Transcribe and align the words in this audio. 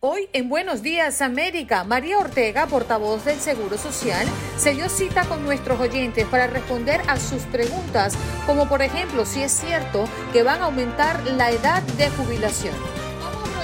Hoy 0.00 0.28
en 0.34 0.50
Buenos 0.50 0.82
Días 0.82 1.22
América, 1.22 1.84
María 1.84 2.18
Ortega, 2.18 2.66
portavoz 2.66 3.24
del 3.24 3.40
Seguro 3.40 3.78
Social, 3.78 4.26
se 4.58 4.74
dio 4.74 4.90
cita 4.90 5.24
con 5.24 5.42
nuestros 5.42 5.80
oyentes 5.80 6.26
para 6.26 6.48
responder 6.48 7.00
a 7.08 7.18
sus 7.18 7.44
preguntas, 7.44 8.14
como 8.46 8.68
por 8.68 8.82
ejemplo 8.82 9.24
si 9.24 9.42
es 9.42 9.52
cierto 9.52 10.04
que 10.34 10.42
van 10.42 10.60
a 10.60 10.66
aumentar 10.66 11.24
la 11.24 11.50
edad 11.50 11.82
de 11.96 12.10
jubilación. 12.10 13.03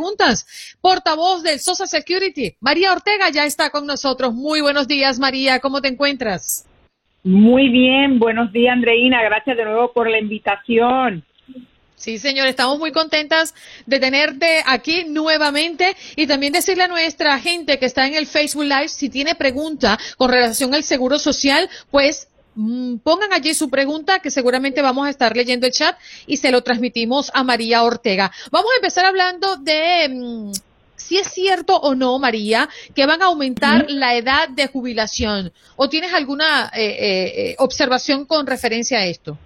Portavoz 0.80 1.42
del 1.42 1.60
Social 1.60 1.88
Security, 1.88 2.56
María 2.60 2.92
Ortega 2.92 3.30
ya 3.30 3.44
está 3.44 3.70
con 3.70 3.86
nosotros. 3.86 4.34
Muy 4.34 4.60
buenos 4.60 4.88
días, 4.88 5.18
María. 5.18 5.60
¿Cómo 5.60 5.80
te 5.80 5.88
encuentras? 5.88 6.66
Muy 7.26 7.70
bien, 7.70 8.20
buenos 8.20 8.52
días 8.52 8.72
Andreina, 8.72 9.20
gracias 9.24 9.56
de 9.56 9.64
nuevo 9.64 9.92
por 9.92 10.08
la 10.08 10.20
invitación. 10.20 11.24
Sí, 11.96 12.18
señor, 12.18 12.46
estamos 12.46 12.78
muy 12.78 12.92
contentas 12.92 13.52
de 13.84 13.98
tenerte 13.98 14.62
aquí 14.64 15.06
nuevamente 15.08 15.96
y 16.14 16.28
también 16.28 16.52
decirle 16.52 16.84
a 16.84 16.88
nuestra 16.88 17.36
gente 17.40 17.80
que 17.80 17.86
está 17.86 18.06
en 18.06 18.14
el 18.14 18.26
Facebook 18.26 18.62
Live, 18.62 18.90
si 18.90 19.08
tiene 19.08 19.34
pregunta 19.34 19.98
con 20.16 20.30
relación 20.30 20.72
al 20.72 20.84
seguro 20.84 21.18
social, 21.18 21.68
pues 21.90 22.28
pongan 23.02 23.32
allí 23.32 23.54
su 23.54 23.68
pregunta 23.68 24.20
que 24.20 24.30
seguramente 24.30 24.82
vamos 24.82 25.06
a 25.06 25.10
estar 25.10 25.36
leyendo 25.36 25.66
el 25.66 25.72
chat 25.72 25.96
y 26.26 26.38
se 26.38 26.50
lo 26.50 26.62
transmitimos 26.62 27.30
a 27.34 27.44
María 27.44 27.82
Ortega. 27.82 28.30
Vamos 28.50 28.70
a 28.72 28.76
empezar 28.76 29.04
hablando 29.04 29.56
de 29.56 30.08
mm, 30.08 30.52
si 30.96 31.18
es 31.18 31.28
cierto 31.28 31.76
o 31.76 31.94
no, 31.94 32.18
María, 32.18 32.68
que 32.94 33.06
van 33.06 33.22
a 33.22 33.26
aumentar 33.26 33.86
la 33.88 34.16
edad 34.16 34.48
de 34.48 34.66
jubilación. 34.66 35.52
¿O 35.76 35.88
tienes 35.88 36.12
alguna 36.12 36.70
eh, 36.74 36.84
eh, 36.84 37.32
eh, 37.36 37.56
observación 37.58 38.24
con 38.24 38.46
referencia 38.46 38.98
a 38.98 39.06
esto? 39.06 39.38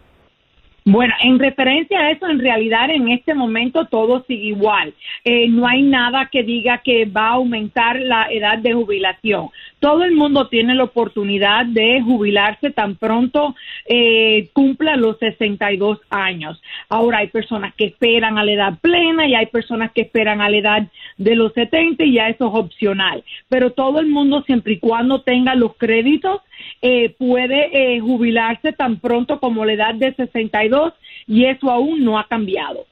Bueno, 0.84 1.15
en 1.22 1.38
referencia 1.38 2.00
a 2.00 2.10
eso, 2.10 2.27
en 2.27 2.38
realidad 2.38 2.88
en 2.91 3.10
este 3.10 3.34
momento 3.34 3.84
todo 3.87 4.25
sigue 4.25 4.47
igual. 4.47 4.94
Eh, 5.25 5.47
no 5.48 5.66
hay 5.66 5.82
nada 5.82 6.28
que 6.32 6.42
diga 6.42 6.81
que 6.82 7.04
va 7.04 7.28
a 7.28 7.34
aumentar 7.34 8.00
la 8.00 8.31
edad 8.31 8.59
de 8.59 8.72
jubilación. 8.72 9.50
Todo 9.81 10.05
el 10.05 10.13
mundo 10.13 10.49
tiene 10.49 10.75
la 10.75 10.85
oportunidad 10.85 11.65
de 11.65 12.03
jubilarse 12.03 12.71
tan 12.71 12.97
pronto 12.97 13.55
eh, 13.87 14.51
cumpla 14.53 14.97
los 14.97 15.19
62 15.19 15.99
años. 16.11 16.61
Ahora 16.91 17.19
hay 17.19 17.29
personas 17.29 17.75
que 17.75 17.87
esperan 17.87 18.37
a 18.37 18.45
la 18.45 18.53
edad 18.53 18.79
plena 18.81 19.27
y 19.27 19.35
hay 19.35 19.47
personas 19.47 19.91
que 19.93 20.03
esperan 20.03 20.43
a 20.43 20.51
la 20.51 20.57
edad 20.59 20.89
de 21.17 21.35
los 21.35 21.55
70 21.55 22.05
y 22.05 22.15
ya 22.15 22.29
eso 22.29 22.49
es 22.49 22.55
opcional. 22.55 23.25
Pero 23.49 23.73
todo 23.73 24.01
el 24.01 24.07
mundo, 24.07 24.43
siempre 24.43 24.75
y 24.75 24.79
cuando 24.79 25.23
tenga 25.23 25.55
los 25.55 25.75
créditos, 25.77 26.43
eh, 26.83 27.15
puede 27.19 27.97
eh, 27.97 28.01
jubilarse 28.01 28.73
tan 28.73 29.01
pronto 29.01 29.41
como 29.41 29.65
la 29.65 29.73
edad 29.73 29.95
de 29.95 30.15
62 30.15 30.93
y 31.27 31.47
eso 31.47 31.71
aún 31.71 32.05
no 32.05 32.19
ha 32.19 32.27
cambiado. 32.29 32.85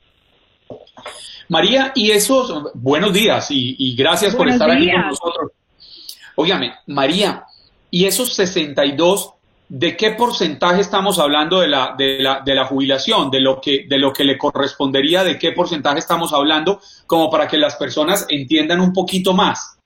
María, 1.48 1.93
y 1.94 2.10
esos, 2.10 2.72
buenos 2.75 3.12
días 3.12 3.50
y, 3.50 3.77
y 3.78 3.94
gracias 3.94 4.34
por 4.34 4.48
estar 4.48 4.71
aquí 4.71 4.91
con 4.91 5.06
nosotros. 5.06 5.53
Óigame, 6.41 6.72
María, 6.87 7.47
y 7.91 8.04
esos 8.04 8.32
62, 8.34 9.34
¿de 9.69 9.97
qué 9.97 10.12
porcentaje 10.12 10.81
estamos 10.81 11.19
hablando 11.19 11.59
de 11.59 11.66
la, 11.66 11.97
de 11.99 12.22
la, 12.22 12.43
de 12.43 12.54
la 12.54 12.65
jubilación? 12.65 13.28
De 13.28 13.41
lo, 13.41 13.60
que, 13.60 13.87
de 13.88 13.99
lo 13.99 14.12
que 14.12 14.22
le 14.22 14.38
correspondería, 14.38 15.25
¿de 15.25 15.37
qué 15.37 15.50
porcentaje 15.50 15.98
estamos 15.98 16.32
hablando? 16.32 16.81
Como 17.09 17.28
para 17.28 17.48
que 17.48 17.56
las 17.56 17.75
personas 17.75 18.24
entiendan 18.28 18.80
un 18.80 18.92
poquito 18.92 19.34
más. 19.34 19.78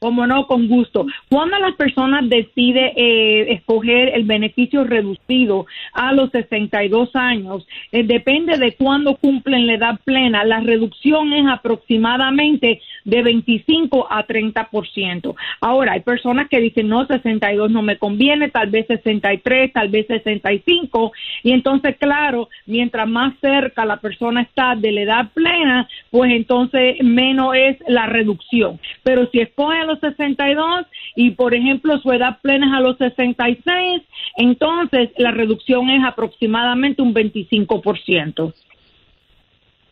Como 0.00 0.28
no, 0.28 0.46
con 0.46 0.68
gusto. 0.68 1.06
Cuando 1.28 1.58
la 1.58 1.72
persona 1.72 2.20
decide 2.22 2.92
eh, 2.94 3.52
escoger 3.54 4.14
el 4.14 4.24
beneficio 4.26 4.84
reducido 4.84 5.66
a 5.92 6.12
los 6.12 6.30
62 6.30 7.16
años, 7.16 7.66
eh, 7.90 8.04
depende 8.04 8.58
de 8.58 8.76
cuándo 8.76 9.16
cumplen 9.16 9.66
la 9.66 9.74
edad 9.74 10.00
plena. 10.04 10.44
La 10.44 10.60
reducción 10.60 11.32
es 11.32 11.48
aproximadamente 11.48 12.80
de 13.08 13.22
25 13.22 14.06
a 14.10 14.26
30%. 14.26 15.34
Ahora, 15.62 15.92
hay 15.92 16.00
personas 16.00 16.48
que 16.48 16.60
dicen, 16.60 16.88
no, 16.88 17.06
62 17.06 17.70
no 17.70 17.80
me 17.80 17.96
conviene, 17.96 18.50
tal 18.50 18.68
vez 18.68 18.86
63, 18.86 19.72
tal 19.72 19.88
vez 19.88 20.06
65. 20.06 21.12
Y 21.42 21.52
entonces, 21.52 21.96
claro, 21.96 22.50
mientras 22.66 23.08
más 23.08 23.32
cerca 23.40 23.86
la 23.86 23.96
persona 23.96 24.42
está 24.42 24.74
de 24.76 24.92
la 24.92 25.00
edad 25.00 25.30
plena, 25.32 25.88
pues 26.10 26.32
entonces 26.32 26.96
menos 27.02 27.54
es 27.56 27.78
la 27.88 28.06
reducción. 28.06 28.78
Pero 29.02 29.26
si 29.30 29.40
escoge 29.40 29.78
a 29.78 29.84
los 29.84 30.00
62 30.00 30.86
y, 31.16 31.30
por 31.30 31.54
ejemplo, 31.54 31.98
su 32.00 32.12
edad 32.12 32.38
plena 32.42 32.66
es 32.66 32.72
a 32.74 32.80
los 32.80 32.98
66, 32.98 34.02
entonces 34.36 35.10
la 35.16 35.30
reducción 35.30 35.88
es 35.88 36.04
aproximadamente 36.04 37.00
un 37.00 37.14
25%. 37.14 38.52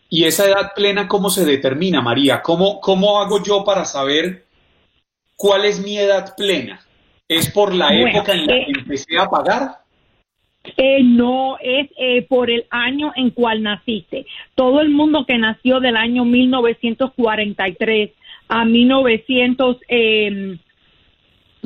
¿Y 0.08 0.24
esa 0.24 0.46
edad 0.46 0.72
plena 0.74 1.08
cómo 1.08 1.30
se 1.30 1.44
determina, 1.44 2.00
María? 2.00 2.42
¿Cómo, 2.42 2.80
¿Cómo 2.80 3.20
hago 3.20 3.42
yo 3.42 3.64
para 3.64 3.84
saber 3.84 4.44
cuál 5.36 5.64
es 5.64 5.82
mi 5.82 5.98
edad 5.98 6.34
plena? 6.36 6.80
¿Es 7.28 7.50
por 7.50 7.74
la 7.74 7.86
Bueno, 7.86 8.08
época 8.08 8.32
en 8.32 8.46
la 8.46 8.56
eh, 8.56 8.66
que 8.66 8.80
empecé 8.80 9.18
a 9.18 9.28
pagar? 9.28 9.86
Eh, 10.76 11.02
no, 11.02 11.56
es 11.60 11.88
eh, 11.96 12.22
por 12.28 12.50
el 12.50 12.66
año 12.70 13.12
en 13.16 13.30
cual 13.30 13.62
naciste. 13.62 14.26
Todo 14.54 14.80
el 14.80 14.90
mundo 14.90 15.24
que 15.26 15.38
nació 15.38 15.80
del 15.80 15.96
año 15.96 16.24
1943 16.24 18.10
a 18.48 18.64
1900, 18.64 19.76
eh, 19.88 20.58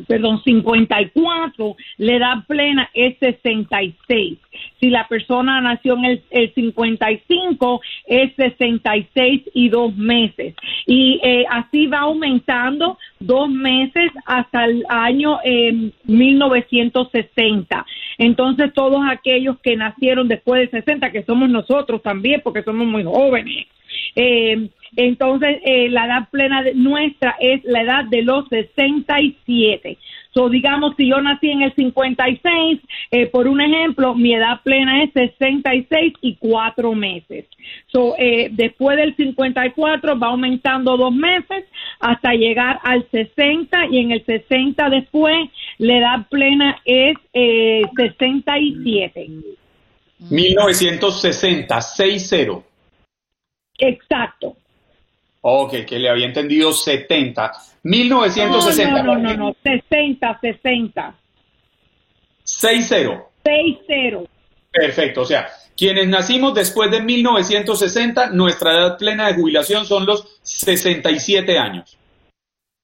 perdón, 0.06 0.42
54, 0.42 1.76
la 1.98 2.12
edad 2.12 2.46
plena 2.46 2.90
es 2.94 3.18
66. 3.18 4.38
Si 4.80 4.90
la 4.90 5.06
persona 5.08 5.60
nació 5.60 5.94
en 5.94 6.04
el, 6.04 6.22
el 6.30 6.54
55, 6.54 7.80
es 8.06 8.34
66 8.36 9.42
y 9.54 9.68
dos 9.68 9.96
meses. 9.96 10.54
Y 10.86 11.20
eh, 11.22 11.44
así 11.50 11.86
va 11.86 12.00
aumentando 12.00 12.98
dos 13.18 13.48
meses 13.50 14.10
hasta 14.26 14.64
el 14.64 14.84
año 14.88 15.38
eh, 15.44 15.90
1960. 16.04 17.86
Entonces, 18.18 18.72
todos 18.74 19.00
aquellos 19.10 19.58
que 19.60 19.76
nacieron 19.76 20.28
después 20.28 20.60
del 20.60 20.82
60, 20.82 21.10
que 21.12 21.22
somos 21.24 21.48
nosotros 21.48 22.02
también, 22.02 22.40
porque 22.42 22.62
somos 22.62 22.86
muy 22.86 23.04
jóvenes, 23.04 23.66
eh, 24.14 24.68
entonces, 24.96 25.58
eh, 25.64 25.88
la 25.88 26.06
edad 26.06 26.28
plena 26.30 26.62
de- 26.62 26.74
nuestra 26.74 27.36
es 27.40 27.62
la 27.64 27.82
edad 27.82 28.04
de 28.04 28.22
los 28.22 28.48
67. 28.48 29.98
So, 30.32 30.48
digamos, 30.48 30.94
si 30.96 31.08
yo 31.08 31.20
nací 31.20 31.50
en 31.50 31.62
el 31.62 31.74
56, 31.74 32.78
eh, 33.10 33.26
por 33.26 33.48
un 33.48 33.60
ejemplo, 33.60 34.14
mi 34.14 34.32
edad 34.32 34.60
plena 34.62 35.02
es 35.02 35.12
66 35.12 36.12
y 36.20 36.36
cuatro 36.36 36.92
meses. 36.94 37.46
So, 37.88 38.14
eh, 38.16 38.48
después 38.52 38.96
del 38.96 39.16
54 39.16 40.18
va 40.18 40.28
aumentando 40.28 40.96
dos 40.96 41.12
meses 41.12 41.64
hasta 41.98 42.32
llegar 42.34 42.78
al 42.84 43.04
60 43.10 43.86
y 43.90 43.98
en 43.98 44.12
el 44.12 44.24
60 44.24 44.88
después 44.88 45.48
la 45.78 45.98
edad 45.98 46.26
plena 46.28 46.78
es 46.84 47.16
eh, 47.32 47.82
67. 47.96 49.28
1960, 50.30 51.80
60. 51.80 52.62
Exacto. 53.78 54.56
Ok, 55.42 55.84
que 55.86 55.98
le 55.98 56.10
había 56.10 56.26
entendido 56.26 56.72
70. 56.72 57.52
1960. 57.82 59.02
No, 59.02 59.14
no, 59.14 59.18
no, 59.18 59.30
no, 59.30 59.36
no, 59.36 59.56
60, 59.62 60.38
60. 60.40 61.14
60. 62.44 63.24
60. 63.44 64.30
Perfecto, 64.72 65.22
o 65.22 65.24
sea, 65.24 65.48
quienes 65.76 66.08
nacimos 66.08 66.54
después 66.54 66.90
de 66.90 67.00
1960, 67.00 68.30
nuestra 68.30 68.72
edad 68.72 68.98
plena 68.98 69.28
de 69.28 69.34
jubilación 69.34 69.86
son 69.86 70.06
los 70.06 70.38
67 70.42 71.58
años. 71.58 71.96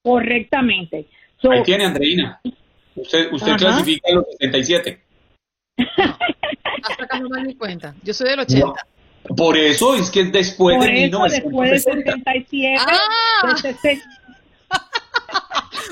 Correctamente. 0.02 1.06
So, 1.40 1.50
Ahí 1.50 1.62
tiene, 1.62 1.84
Andreina. 1.84 2.40
Usted, 2.94 3.30
usted 3.32 3.48
Ajá. 3.50 3.56
clasifica 3.58 4.12
los 4.12 4.24
67. 4.38 5.00
Hasta 5.78 7.06
que 7.06 7.20
no 7.20 7.28
me 7.28 7.44
di 7.44 7.54
cuenta. 7.54 7.94
Yo 8.02 8.14
soy 8.14 8.30
del 8.30 8.40
80. 8.40 8.72
Por 9.36 9.56
eso 9.56 9.94
es 9.94 10.10
que 10.10 10.20
es 10.22 10.32
después 10.32 10.76
por 10.76 10.86
de 10.86 11.04
eso, 11.06 11.22
después 11.28 11.84
del 11.84 11.96
1960. 12.04 12.12
67, 12.12 12.82
Ah. 12.86 13.46
del 13.46 13.56
60, 13.74 14.04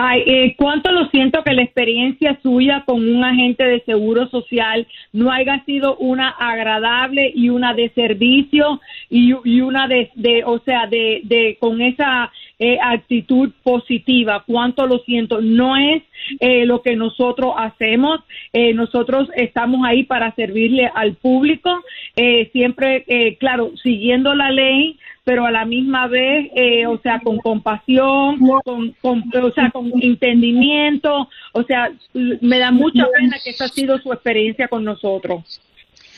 Ay, 0.00 0.22
eh, 0.26 0.54
cuánto 0.56 0.92
lo 0.92 1.08
siento 1.08 1.42
que 1.42 1.52
la 1.54 1.62
experiencia 1.62 2.38
suya 2.40 2.84
con 2.86 3.02
un 3.02 3.24
agente 3.24 3.64
de 3.64 3.80
seguro 3.80 4.28
social 4.28 4.86
no 5.12 5.32
haya 5.32 5.64
sido 5.64 5.96
una 5.96 6.28
agradable 6.28 7.32
y 7.34 7.48
una 7.48 7.74
de 7.74 7.88
servicio 7.88 8.80
y, 9.10 9.32
una 9.60 9.88
de, 9.88 10.12
de, 10.14 10.44
o 10.44 10.60
sea, 10.60 10.86
de, 10.86 11.22
de 11.24 11.56
con 11.58 11.80
esa 11.80 12.30
eh, 12.58 12.78
actitud 12.82 13.50
positiva. 13.62 14.44
Cuánto 14.46 14.86
lo 14.86 14.98
siento. 15.00 15.40
No 15.40 15.76
es 15.76 16.02
eh, 16.40 16.64
lo 16.66 16.82
que 16.82 16.96
nosotros 16.96 17.54
hacemos. 17.56 18.20
Eh, 18.52 18.74
nosotros 18.74 19.28
estamos 19.36 19.80
ahí 19.86 20.04
para 20.04 20.34
servirle 20.34 20.90
al 20.94 21.14
público, 21.14 21.70
eh, 22.16 22.50
siempre, 22.52 23.04
eh, 23.06 23.36
claro, 23.38 23.72
siguiendo 23.82 24.34
la 24.34 24.50
ley, 24.50 24.98
pero 25.24 25.44
a 25.44 25.50
la 25.50 25.64
misma 25.66 26.06
vez, 26.06 26.50
eh, 26.56 26.86
o 26.86 26.98
sea, 27.00 27.20
con 27.20 27.36
compasión, 27.38 28.38
con, 28.64 28.92
con- 29.00 29.24
o 29.42 29.52
sea, 29.52 29.70
con 29.70 29.92
entendimiento, 30.02 31.28
o 31.52 31.62
sea, 31.64 31.92
me 32.14 32.58
da 32.58 32.70
mucha 32.70 33.06
pena 33.16 33.36
que 33.42 33.50
esa 33.50 33.66
ha 33.66 33.68
sido 33.68 33.98
su 33.98 34.12
experiencia 34.12 34.68
con 34.68 34.84
nosotros. 34.84 35.60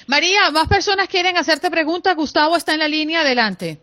María, 0.07 0.51
más 0.53 0.67
personas 0.69 1.09
quieren 1.09 1.37
hacerte 1.37 1.71
preguntas. 1.71 2.17
Gustavo 2.17 2.57
está 2.57 2.73
en 2.73 2.81
la 2.81 2.89
línea. 2.89 3.21
Adelante. 3.21 3.79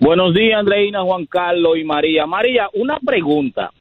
Buenos 0.00 0.32
días, 0.32 0.60
Andreina, 0.60 1.02
Juan 1.02 1.26
Carlos 1.26 1.76
y 1.76 1.82
María. 1.82 2.24
María, 2.24 2.68
una 2.74 3.00
pregunta. 3.00 3.72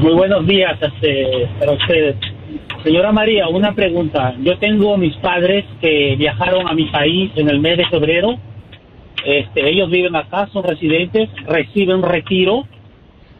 Muy 0.00 0.14
buenos 0.14 0.44
días 0.48 0.76
este, 0.82 1.48
para 1.60 1.70
ustedes. 1.72 2.16
Señora 2.82 3.12
María, 3.12 3.48
una 3.48 3.74
pregunta. 3.74 4.34
Yo 4.40 4.58
tengo 4.58 4.96
mis 4.96 5.16
padres 5.16 5.64
que 5.80 6.16
viajaron 6.16 6.68
a 6.68 6.74
mi 6.74 6.86
país 6.86 7.30
en 7.36 7.48
el 7.48 7.60
mes 7.60 7.76
de 7.76 7.86
febrero. 7.86 8.38
Este, 9.24 9.68
ellos 9.68 9.90
viven 9.90 10.14
acá, 10.14 10.48
son 10.52 10.62
residentes, 10.62 11.28
reciben 11.46 12.02
retiro 12.02 12.66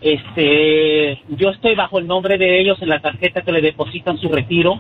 este, 0.00 1.18
yo 1.28 1.50
estoy 1.50 1.74
bajo 1.74 1.98
el 1.98 2.06
nombre 2.06 2.38
de 2.38 2.60
ellos 2.60 2.80
en 2.80 2.88
la 2.88 3.00
tarjeta 3.00 3.42
que 3.42 3.52
le 3.52 3.60
depositan 3.60 4.18
su 4.18 4.28
retiro. 4.28 4.78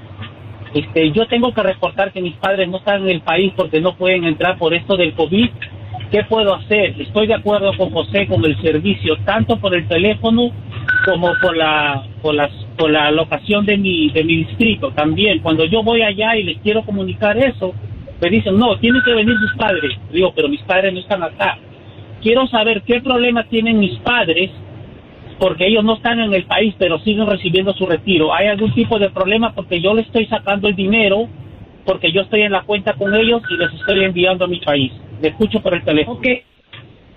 Este, 0.74 1.10
yo 1.12 1.26
tengo 1.26 1.52
que 1.52 1.62
reportar 1.62 2.12
que 2.12 2.20
mis 2.20 2.34
padres 2.34 2.68
no 2.68 2.78
están 2.78 3.02
en 3.02 3.08
el 3.08 3.20
país 3.22 3.52
porque 3.56 3.80
no 3.80 3.96
pueden 3.96 4.24
entrar 4.24 4.58
por 4.58 4.74
esto 4.74 4.96
del 4.96 5.14
COVID. 5.14 5.48
¿Qué 6.12 6.24
puedo 6.24 6.54
hacer? 6.54 7.00
Estoy 7.00 7.26
de 7.26 7.34
acuerdo 7.34 7.76
con 7.76 7.90
José 7.90 8.26
con 8.26 8.44
el 8.44 8.60
servicio, 8.62 9.16
tanto 9.24 9.58
por 9.58 9.74
el 9.74 9.86
teléfono 9.88 10.50
como 11.04 11.32
por 11.40 11.56
la, 11.56 12.04
por 12.22 12.34
las, 12.34 12.50
por 12.76 12.90
la 12.90 13.10
locación 13.10 13.64
de 13.66 13.76
mi, 13.76 14.10
de 14.10 14.24
mi 14.24 14.44
distrito. 14.44 14.90
También, 14.92 15.40
cuando 15.40 15.64
yo 15.64 15.82
voy 15.82 16.02
allá 16.02 16.36
y 16.36 16.44
les 16.44 16.58
quiero 16.58 16.82
comunicar 16.82 17.36
eso, 17.36 17.74
me 18.20 18.30
dicen, 18.30 18.56
no, 18.56 18.76
tienen 18.78 19.02
que 19.02 19.14
venir 19.14 19.36
sus 19.38 19.54
padres. 19.56 19.96
Digo, 20.12 20.32
pero 20.34 20.48
mis 20.48 20.62
padres 20.62 20.92
no 20.92 21.00
están 21.00 21.22
acá. 21.22 21.58
Quiero 22.22 22.46
saber 22.48 22.82
qué 22.82 23.00
problema 23.00 23.44
tienen 23.44 23.78
mis 23.78 23.96
padres 24.00 24.50
porque 25.38 25.66
ellos 25.66 25.84
no 25.84 25.94
están 25.94 26.18
en 26.18 26.34
el 26.34 26.44
país, 26.44 26.74
pero 26.78 26.98
siguen 26.98 27.26
recibiendo 27.26 27.72
su 27.74 27.86
retiro. 27.86 28.34
¿Hay 28.34 28.48
algún 28.48 28.72
tipo 28.74 28.98
de 28.98 29.10
problema? 29.10 29.54
Porque 29.54 29.80
yo 29.80 29.94
le 29.94 30.02
estoy 30.02 30.26
sacando 30.26 30.68
el 30.68 30.74
dinero, 30.74 31.28
porque 31.84 32.12
yo 32.12 32.22
estoy 32.22 32.42
en 32.42 32.52
la 32.52 32.62
cuenta 32.62 32.94
con 32.94 33.14
ellos 33.14 33.42
y 33.48 33.56
les 33.56 33.72
estoy 33.72 34.04
enviando 34.04 34.44
a 34.44 34.48
mi 34.48 34.58
país. 34.58 34.92
Le 35.22 35.28
escucho 35.28 35.60
por 35.60 35.74
el 35.74 35.84
teléfono. 35.84 36.18
Okay. 36.18 36.42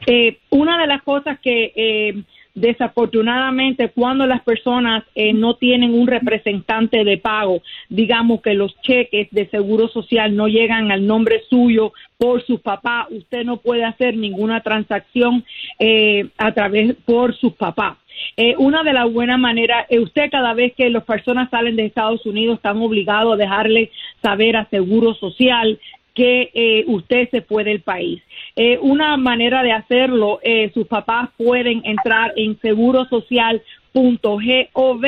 Eh, 0.05 0.37
una 0.51 0.79
de 0.79 0.87
las 0.87 1.01
cosas 1.01 1.39
que 1.39 1.71
eh, 1.75 2.23
desafortunadamente 2.53 3.89
cuando 3.89 4.27
las 4.27 4.41
personas 4.41 5.03
eh, 5.15 5.33
no 5.33 5.55
tienen 5.55 5.93
un 5.93 6.07
representante 6.07 7.03
de 7.03 7.17
pago, 7.17 7.61
digamos 7.89 8.41
que 8.41 8.53
los 8.53 8.75
cheques 8.81 9.27
de 9.31 9.47
seguro 9.49 9.87
social 9.87 10.35
no 10.35 10.47
llegan 10.47 10.91
al 10.91 11.05
nombre 11.05 11.43
suyo 11.49 11.93
por 12.17 12.45
su 12.45 12.59
papá, 12.59 13.07
usted 13.09 13.43
no 13.43 13.57
puede 13.57 13.83
hacer 13.83 14.15
ninguna 14.15 14.61
transacción 14.61 15.43
eh, 15.79 16.27
a 16.37 16.53
través 16.53 16.95
por 17.05 17.35
sus 17.35 17.53
papás. 17.53 17.97
Eh, 18.37 18.55
una 18.57 18.83
de 18.83 18.93
las 18.93 19.11
buenas 19.11 19.39
maneras, 19.39 19.85
eh, 19.89 19.99
usted 19.99 20.29
cada 20.31 20.53
vez 20.53 20.73
que 20.75 20.89
las 20.89 21.03
personas 21.03 21.49
salen 21.49 21.75
de 21.75 21.85
Estados 21.85 22.25
Unidos 22.25 22.57
están 22.57 22.77
obligados 22.81 23.33
a 23.33 23.37
dejarle 23.37 23.91
saber 24.21 24.55
a 24.55 24.69
Seguro 24.69 25.13
Social 25.15 25.79
que 26.13 26.51
eh, 26.53 26.83
usted 26.87 27.29
se 27.29 27.41
fue 27.41 27.63
del 27.63 27.79
país. 27.81 28.21
Eh, 28.55 28.77
una 28.81 29.15
manera 29.17 29.63
de 29.63 29.71
hacerlo, 29.71 30.39
eh, 30.43 30.69
sus 30.73 30.85
papás 30.87 31.29
pueden 31.37 31.81
entrar 31.85 32.33
en 32.35 32.59
segurosocial.gov 32.59 35.05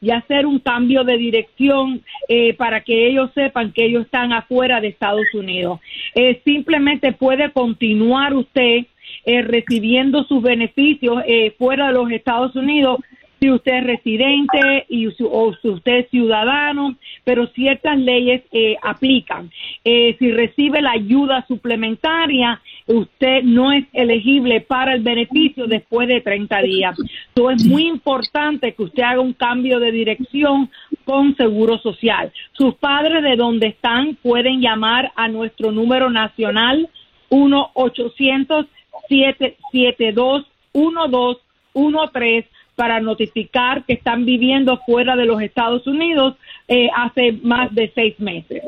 y 0.00 0.10
hacer 0.10 0.46
un 0.46 0.58
cambio 0.58 1.04
de 1.04 1.16
dirección 1.16 2.02
eh, 2.28 2.54
para 2.54 2.82
que 2.82 3.06
ellos 3.06 3.30
sepan 3.34 3.72
que 3.72 3.84
ellos 3.84 4.06
están 4.06 4.32
afuera 4.32 4.80
de 4.80 4.88
Estados 4.88 5.32
Unidos. 5.34 5.78
Eh, 6.14 6.40
simplemente 6.44 7.12
puede 7.12 7.52
continuar 7.52 8.34
usted 8.34 8.86
recibiendo 9.26 10.24
sus 10.24 10.42
beneficios 10.42 11.22
fuera 11.58 11.88
de 11.88 11.92
los 11.92 12.10
Estados 12.10 12.56
Unidos 12.56 13.00
si 13.40 13.50
usted 13.50 13.78
es 13.78 13.84
residente 13.84 14.84
y 14.90 15.06
o 15.06 15.54
si 15.62 15.68
usted 15.68 15.98
es 16.00 16.10
ciudadano, 16.10 16.96
pero 17.24 17.46
ciertas 17.48 17.98
leyes 17.98 18.42
eh, 18.52 18.76
aplican. 18.82 19.50
Eh, 19.82 20.14
si 20.18 20.30
recibe 20.30 20.82
la 20.82 20.92
ayuda 20.92 21.46
suplementaria, 21.48 22.60
usted 22.86 23.42
no 23.42 23.72
es 23.72 23.86
elegible 23.94 24.60
para 24.60 24.92
el 24.92 25.02
beneficio 25.02 25.66
después 25.66 26.06
de 26.06 26.20
30 26.20 26.62
días. 26.62 26.98
Entonces 27.28 27.64
es 27.64 27.72
muy 27.72 27.86
importante 27.86 28.74
que 28.74 28.82
usted 28.82 29.02
haga 29.02 29.20
un 29.20 29.32
cambio 29.32 29.80
de 29.80 29.90
dirección 29.90 30.70
con 31.04 31.34
Seguro 31.36 31.78
Social. 31.78 32.30
Sus 32.52 32.74
padres 32.74 33.22
de 33.22 33.36
donde 33.36 33.68
están 33.68 34.16
pueden 34.16 34.60
llamar 34.60 35.12
a 35.16 35.28
nuestro 35.28 35.72
número 35.72 36.10
nacional 36.10 36.90
1 37.30 37.70
800 37.72 38.66
772 39.08 40.46
1213 40.74 42.59
para 42.80 42.98
notificar 42.98 43.84
que 43.84 43.92
están 43.92 44.24
viviendo 44.24 44.80
fuera 44.86 45.14
de 45.14 45.26
los 45.26 45.42
Estados 45.42 45.86
Unidos 45.86 46.36
eh, 46.66 46.88
hace 46.96 47.32
más 47.42 47.74
de 47.74 47.92
seis 47.94 48.18
meses. 48.18 48.62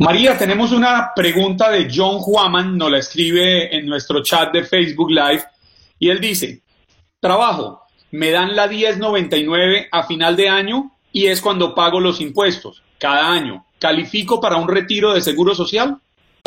María, 0.00 0.36
tenemos 0.36 0.72
una 0.72 1.12
pregunta 1.14 1.70
de 1.70 1.88
John 1.88 2.18
Juaman, 2.18 2.76
nos 2.76 2.90
la 2.90 2.98
escribe 2.98 3.72
en 3.76 3.86
nuestro 3.86 4.24
chat 4.24 4.52
de 4.52 4.64
Facebook 4.64 5.12
Live 5.12 5.44
y 6.00 6.10
él 6.10 6.18
dice, 6.18 6.62
trabajo, 7.20 7.82
me 8.10 8.32
dan 8.32 8.56
la 8.56 8.66
1099 8.66 9.86
a 9.92 10.02
final 10.02 10.34
de 10.34 10.48
año 10.48 10.90
y 11.12 11.26
es 11.28 11.40
cuando 11.40 11.76
pago 11.76 12.00
los 12.00 12.20
impuestos, 12.20 12.82
cada 12.98 13.30
año. 13.30 13.66
¿Califico 13.78 14.40
para 14.40 14.56
un 14.56 14.66
retiro 14.66 15.14
de 15.14 15.20
seguro 15.20 15.54
social? 15.54 15.96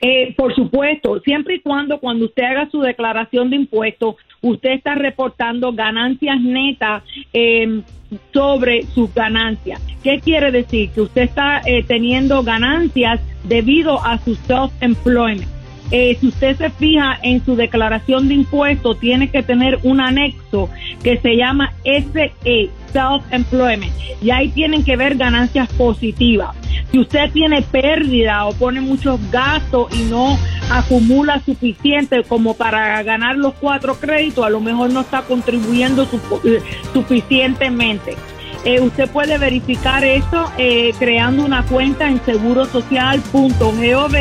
Eh, 0.00 0.34
por 0.36 0.52
supuesto, 0.54 1.20
siempre 1.20 1.56
y 1.56 1.60
cuando 1.60 2.00
cuando 2.00 2.24
usted 2.24 2.42
haga 2.42 2.68
su 2.70 2.80
declaración 2.80 3.50
de 3.50 3.56
impuestos, 3.56 4.16
usted 4.40 4.70
está 4.70 4.96
reportando 4.96 5.72
ganancias 5.72 6.40
netas 6.40 7.04
eh, 7.32 7.82
sobre 8.32 8.82
sus 8.94 9.14
ganancias. 9.14 9.80
¿Qué 10.02 10.20
quiere 10.20 10.50
decir? 10.50 10.90
Que 10.90 11.02
usted 11.02 11.22
está 11.22 11.62
eh, 11.64 11.84
teniendo 11.86 12.42
ganancias 12.42 13.20
debido 13.44 14.04
a 14.04 14.18
su 14.18 14.34
self-employment. 14.34 15.61
Eh, 15.94 16.16
si 16.18 16.28
usted 16.28 16.56
se 16.56 16.70
fija 16.70 17.18
en 17.22 17.44
su 17.44 17.54
declaración 17.54 18.26
de 18.26 18.34
impuestos, 18.34 18.98
tiene 18.98 19.30
que 19.30 19.42
tener 19.42 19.78
un 19.82 20.00
anexo 20.00 20.70
que 21.04 21.18
se 21.18 21.36
llama 21.36 21.74
SE, 21.84 22.70
Self-Employment, 22.92 23.92
y 24.22 24.30
ahí 24.30 24.48
tienen 24.48 24.84
que 24.84 24.96
ver 24.96 25.16
ganancias 25.16 25.70
positivas. 25.74 26.56
Si 26.90 26.98
usted 26.98 27.30
tiene 27.32 27.60
pérdida 27.60 28.46
o 28.46 28.54
pone 28.54 28.80
muchos 28.80 29.20
gastos 29.30 29.94
y 29.94 30.04
no 30.04 30.38
acumula 30.70 31.42
suficiente 31.44 32.22
como 32.24 32.54
para 32.54 33.02
ganar 33.02 33.36
los 33.36 33.52
cuatro 33.54 33.94
créditos, 33.94 34.46
a 34.46 34.50
lo 34.50 34.60
mejor 34.60 34.90
no 34.90 35.02
está 35.02 35.20
contribuyendo 35.22 36.04
eh, 36.44 36.62
suficientemente. 36.94 38.16
Eh, 38.64 38.80
usted 38.80 39.10
puede 39.10 39.38
verificar 39.38 40.04
eso 40.04 40.50
eh, 40.56 40.92
creando 40.98 41.44
una 41.44 41.64
cuenta 41.64 42.08
en 42.08 42.24
segurosocial.gov 42.24 44.14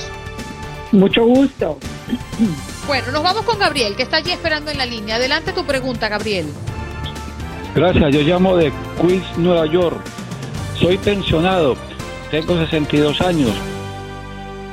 Mucho 0.92 1.26
gusto. 1.26 1.78
Bueno, 2.86 3.12
nos 3.12 3.22
vamos 3.22 3.44
con 3.44 3.58
Gabriel, 3.58 3.94
que 3.94 4.02
está 4.02 4.16
allí 4.16 4.32
esperando 4.32 4.70
en 4.70 4.78
la 4.78 4.86
línea. 4.86 5.16
Adelante 5.16 5.52
tu 5.52 5.64
pregunta, 5.64 6.08
Gabriel. 6.08 6.46
Gracias, 7.74 8.14
yo 8.14 8.22
llamo 8.22 8.56
de 8.56 8.72
Queens, 9.00 9.36
Nueva 9.36 9.66
York. 9.66 10.00
Soy 10.80 10.96
pensionado, 10.96 11.76
tengo 12.30 12.58
62 12.58 13.20
años. 13.20 13.52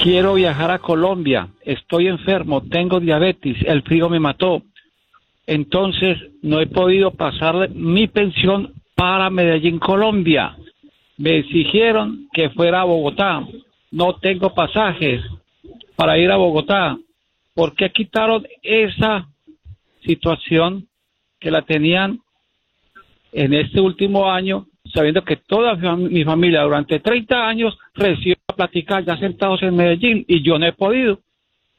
Quiero 0.06 0.36
viajar 0.36 0.70
a 0.70 0.78
Colombia, 0.78 1.48
estoy 1.62 2.06
enfermo, 2.06 2.62
tengo 2.62 3.00
diabetes, 3.00 3.58
el 3.66 3.82
frío 3.82 4.08
me 4.08 4.20
mató. 4.20 4.62
entonces 5.48 6.20
no 6.44 6.60
he 6.60 6.68
podido 6.68 7.10
pasarle 7.10 7.70
mi 7.70 8.06
pensión 8.06 8.72
para 8.94 9.32
Medellín, 9.32 9.80
Colombia. 9.80 10.56
Me 11.18 11.40
exigieron 11.40 12.28
que 12.32 12.52
fuera 12.52 12.82
a 12.82 12.84
Bogotá. 12.84 13.48
No 13.90 14.14
tengo 14.18 14.54
pasajes 14.54 15.24
para 15.96 16.20
ir 16.20 16.30
a 16.30 16.38
Bogotá. 16.38 17.00
¿Por 17.56 17.74
qué 17.74 17.90
quitaron 17.90 18.46
esa 18.62 19.28
situación 20.04 20.88
que 21.40 21.50
la 21.50 21.64
tenían 21.64 22.20
en 23.32 23.56
este 23.56 23.82
último 23.82 24.30
año, 24.30 24.68
sabiendo 24.94 25.24
que 25.24 25.38
toda 25.38 25.76
mi 25.96 26.24
familia 26.24 26.62
durante 26.62 27.00
30 27.00 27.48
años 27.48 27.76
recibió 27.96 28.35
platicar 28.56 29.04
ya 29.06 29.18
sentados 29.18 29.62
en 29.64 29.76
Medellín 29.76 30.26
y 30.28 30.42
yo 30.44 30.58
no 30.58 30.66
he 30.66 30.74
podido? 30.74 31.20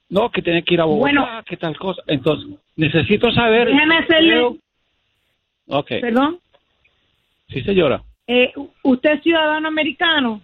No, 0.08 0.30
que 0.30 0.40
tiene 0.42 0.62
que 0.62 0.74
ir 0.74 0.80
a 0.80 0.84
Bogotá, 0.84 1.00
Bueno. 1.00 1.26
que 1.44 1.56
tal 1.56 1.76
cosa. 1.76 2.02
Entonces, 2.06 2.48
necesito 2.76 3.30
saber. 3.32 3.68
Déjeme 3.68 3.96
hacerle- 3.98 4.28
creo- 4.30 4.56
Ok. 5.68 5.88
Perdón. 6.00 6.38
Sí, 7.48 7.60
señora. 7.62 8.02
Eh, 8.28 8.52
¿Usted 8.82 9.14
es 9.14 9.22
ciudadano 9.22 9.66
americano? 9.68 10.40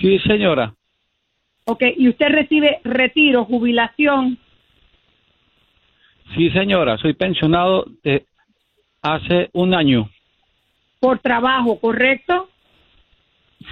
Sí, 0.00 0.18
señora. 0.20 0.74
Ok, 1.66 1.82
y 1.96 2.08
usted 2.08 2.28
recibe 2.28 2.80
retiro, 2.84 3.44
jubilación. 3.44 4.38
Sí, 6.34 6.50
señora. 6.50 6.96
Soy 6.98 7.14
pensionado 7.14 7.86
de 8.02 8.24
hace 9.02 9.50
un 9.52 9.74
año. 9.74 10.08
por 11.00 11.18
trabajo, 11.20 11.80
¿correcto? 11.80 12.50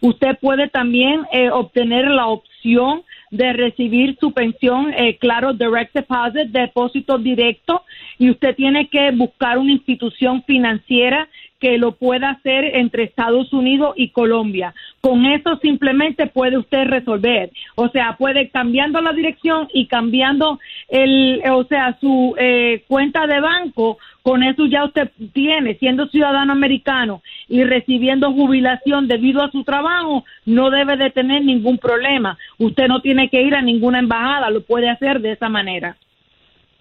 Usted 0.00 0.38
puede 0.40 0.68
también 0.68 1.22
eh, 1.32 1.50
obtener 1.50 2.08
la 2.08 2.26
opción 2.26 3.02
de 3.30 3.52
recibir 3.52 4.16
su 4.20 4.32
pensión, 4.32 4.92
eh, 4.92 5.16
claro, 5.18 5.52
direct 5.52 5.94
deposit, 5.94 6.48
depósito 6.48 7.18
directo, 7.18 7.82
y 8.18 8.30
usted 8.30 8.54
tiene 8.54 8.88
que 8.88 9.10
buscar 9.12 9.58
una 9.58 9.72
institución 9.72 10.42
financiera 10.44 11.28
que 11.58 11.78
lo 11.78 11.92
pueda 11.92 12.30
hacer 12.30 12.76
entre 12.76 13.04
Estados 13.04 13.52
Unidos 13.52 13.94
y 13.96 14.10
Colombia. 14.10 14.74
Con 15.00 15.24
eso 15.26 15.58
simplemente 15.62 16.26
puede 16.26 16.58
usted 16.58 16.84
resolver. 16.84 17.50
O 17.74 17.88
sea, 17.88 18.16
puede 18.18 18.50
cambiando 18.50 19.00
la 19.00 19.12
dirección 19.12 19.68
y 19.72 19.86
cambiando 19.86 20.58
el, 20.88 21.42
o 21.50 21.64
sea, 21.64 21.96
su 22.00 22.34
eh, 22.38 22.84
cuenta 22.88 23.26
de 23.26 23.40
banco, 23.40 23.98
con 24.22 24.42
eso 24.42 24.66
ya 24.66 24.84
usted 24.84 25.10
tiene, 25.32 25.76
siendo 25.78 26.08
ciudadano 26.08 26.52
americano 26.52 27.22
y 27.48 27.62
recibiendo 27.64 28.32
jubilación 28.32 29.06
debido 29.06 29.42
a 29.42 29.50
su 29.50 29.62
trabajo, 29.64 30.24
no 30.44 30.70
debe 30.70 30.96
de 30.96 31.10
tener 31.10 31.44
ningún 31.44 31.78
problema. 31.78 32.36
Usted 32.58 32.88
no 32.88 33.00
tiene 33.00 33.30
que 33.30 33.40
ir 33.42 33.54
a 33.54 33.62
ninguna 33.62 34.00
embajada, 34.00 34.50
lo 34.50 34.62
puede 34.62 34.90
hacer 34.90 35.20
de 35.20 35.32
esa 35.32 35.48
manera. 35.48 35.96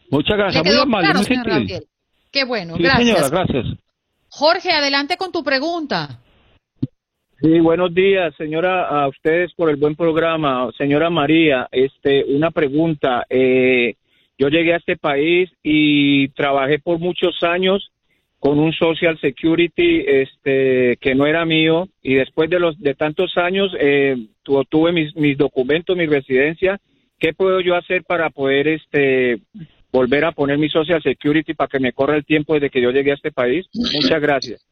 Muchas 0.09 0.37
¿Le 0.37 0.43
gracias. 0.43 0.65
Muy 0.65 0.75
amable, 0.75 1.07
claro, 1.07 1.19
muy 1.19 1.27
gentil. 1.27 1.87
Qué 2.31 2.43
bueno, 2.45 2.75
Sí, 2.75 2.83
gracias. 2.83 3.07
señora, 3.07 3.29
gracias. 3.29 3.84
Jorge, 4.37 4.69
adelante 4.69 5.15
con 5.15 5.31
tu 5.31 5.45
pregunta. 5.45 6.19
Sí, 7.41 7.57
buenos 7.61 7.93
días, 7.93 8.35
señora, 8.35 8.85
a 8.89 9.07
ustedes 9.07 9.53
por 9.53 9.69
el 9.69 9.77
buen 9.77 9.95
programa. 9.95 10.69
Señora 10.77 11.09
María, 11.09 11.69
este, 11.71 12.25
una 12.25 12.51
pregunta. 12.51 13.25
Eh, 13.29 13.95
yo 14.37 14.49
llegué 14.49 14.73
a 14.73 14.77
este 14.77 14.97
país 14.97 15.49
y 15.63 16.27
trabajé 16.29 16.79
por 16.79 16.99
muchos 16.99 17.41
años 17.43 17.91
con 18.39 18.59
un 18.59 18.73
Social 18.73 19.17
Security 19.21 20.03
este, 20.05 20.97
que 20.99 21.15
no 21.15 21.25
era 21.27 21.45
mío 21.45 21.87
y 22.03 22.15
después 22.15 22.49
de 22.49 22.59
los 22.59 22.77
de 22.77 22.93
tantos 22.93 23.37
años 23.37 23.71
eh, 23.79 24.17
tu- 24.43 24.61
tuve 24.65 24.91
mis, 24.91 25.15
mis 25.15 25.37
documentos, 25.37 25.95
mi 25.95 26.07
residencia. 26.07 26.77
¿Qué 27.19 27.33
puedo 27.33 27.61
yo 27.61 27.75
hacer 27.77 28.03
para 28.03 28.29
poder 28.31 28.67
este 28.67 29.39
volver 29.95 30.25
a 30.25 30.33
poner 30.33 30.57
mi 30.57 30.69
Social 30.69 31.01
Security 31.01 31.53
para 31.53 31.69
que 31.69 31.79
me 31.79 31.93
corra 31.93 32.17
el 32.17 32.25
tiempo 32.25 32.53
desde 32.53 32.69
que 32.69 32.81
yo 32.81 32.91
llegué 32.91 33.11
a 33.11 33.15
este 33.15 33.31
país? 33.31 33.65
Muchas 33.73 34.21
gracias. 34.21 34.65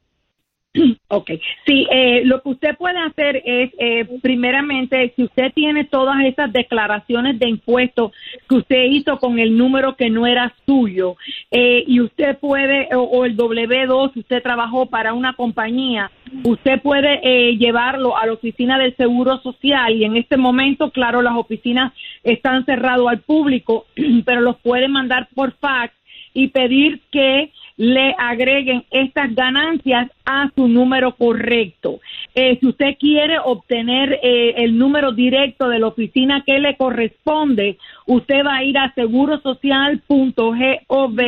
Ok, 1.07 1.29
sí, 1.65 1.88
eh, 1.91 2.21
lo 2.25 2.41
que 2.41 2.49
usted 2.49 2.75
puede 2.77 2.97
hacer 2.97 3.41
es, 3.45 3.71
eh, 3.77 4.07
primeramente, 4.21 5.13
si 5.15 5.23
usted 5.23 5.51
tiene 5.53 5.86
todas 5.86 6.23
esas 6.25 6.51
declaraciones 6.51 7.38
de 7.38 7.49
impuestos 7.49 8.12
que 8.49 8.55
usted 8.55 8.83
hizo 8.89 9.19
con 9.19 9.38
el 9.38 9.55
número 9.55 9.95
que 9.95 10.09
no 10.09 10.25
era 10.25 10.53
suyo, 10.65 11.15
eh, 11.51 11.83
y 11.86 12.01
usted 12.01 12.38
puede, 12.39 12.89
o, 12.95 13.25
el 13.25 13.38
W2, 13.38 14.13
si 14.13 14.21
usted 14.21 14.41
trabajó 14.41 14.88
para 14.88 15.13
una 15.13 15.33
compañía, 15.33 16.09
usted 16.43 16.81
puede 16.81 17.19
eh, 17.23 17.57
llevarlo 17.57 18.17
a 18.17 18.25
la 18.25 18.33
oficina 18.33 18.79
del 18.79 18.95
Seguro 18.95 19.39
Social 19.41 19.95
y 19.95 20.05
en 20.05 20.17
este 20.17 20.38
momento, 20.38 20.89
claro, 20.89 21.21
las 21.21 21.36
oficinas 21.36 21.93
están 22.23 22.65
cerradas 22.65 23.05
al 23.07 23.19
público, 23.19 23.86
pero 24.25 24.41
los 24.41 24.57
puede 24.57 24.88
mandar 24.88 25.27
por 25.36 25.51
fax 25.57 25.93
y 26.33 26.47
pedir 26.47 27.01
que 27.12 27.51
le 27.77 28.13
agreguen 28.17 28.83
estas 28.91 29.33
ganancias 29.33 30.12
a 30.25 30.51
su 30.55 30.67
número 30.67 31.15
correcto. 31.15 31.99
Eh, 32.36 32.57
si 32.59 32.67
usted 32.67 32.97
quiere 32.99 33.39
obtener 33.39 34.19
eh, 34.21 34.53
el 34.57 34.77
número 34.77 35.12
directo 35.12 35.69
de 35.69 35.79
la 35.79 35.88
oficina 35.88 36.43
que 36.45 36.59
le 36.59 36.77
corresponde, 36.77 37.79
usted 38.05 38.45
va 38.45 38.57
a 38.57 38.63
ir 38.63 38.77
a 38.77 38.93
segurosocial.gov, 38.93 41.19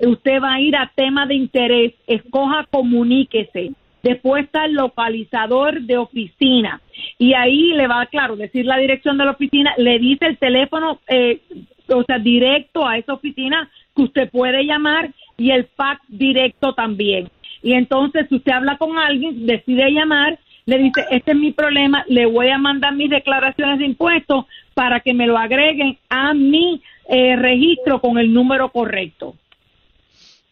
usted 0.00 0.42
va 0.42 0.54
a 0.54 0.60
ir 0.60 0.76
a 0.76 0.90
tema 0.94 1.26
de 1.26 1.34
interés, 1.34 1.94
escoja 2.06 2.66
comuníquese. 2.70 3.72
Después 4.02 4.44
está 4.44 4.66
el 4.66 4.74
localizador 4.74 5.82
de 5.82 5.98
oficina 5.98 6.80
y 7.18 7.34
ahí 7.34 7.72
le 7.72 7.88
va, 7.88 8.06
claro, 8.06 8.36
decir 8.36 8.64
la 8.64 8.78
dirección 8.78 9.18
de 9.18 9.24
la 9.24 9.32
oficina, 9.32 9.74
le 9.78 9.98
dice 9.98 10.26
el 10.26 10.38
teléfono, 10.38 11.00
eh, 11.08 11.40
o 11.88 12.02
sea, 12.04 12.18
directo 12.18 12.86
a 12.86 12.98
esa 12.98 13.14
oficina 13.14 13.68
que 13.94 14.02
usted 14.02 14.30
puede 14.30 14.64
llamar 14.64 15.12
y 15.36 15.50
el 15.50 15.66
fax 15.76 16.00
directo 16.08 16.74
también. 16.74 17.30
Y 17.62 17.72
entonces, 17.72 18.26
si 18.28 18.36
usted 18.36 18.52
habla 18.52 18.78
con 18.78 18.98
alguien, 18.98 19.46
decide 19.46 19.90
llamar, 19.90 20.38
le 20.66 20.78
dice, 20.78 21.04
este 21.10 21.32
es 21.32 21.36
mi 21.36 21.52
problema, 21.52 22.04
le 22.08 22.26
voy 22.26 22.48
a 22.48 22.58
mandar 22.58 22.94
mis 22.94 23.10
declaraciones 23.10 23.78
de 23.78 23.86
impuestos 23.86 24.46
para 24.74 25.00
que 25.00 25.14
me 25.14 25.26
lo 25.26 25.38
agreguen 25.38 25.98
a 26.08 26.34
mi 26.34 26.82
eh, 27.08 27.36
registro 27.36 28.00
con 28.00 28.18
el 28.18 28.32
número 28.32 28.70
correcto. 28.70 29.36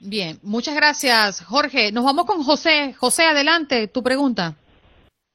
Bien, 0.00 0.36
muchas 0.42 0.74
gracias, 0.74 1.42
Jorge. 1.42 1.90
Nos 1.90 2.04
vamos 2.04 2.26
con 2.26 2.42
José. 2.42 2.92
José, 2.94 3.24
adelante, 3.24 3.88
tu 3.88 4.02
pregunta. 4.02 4.54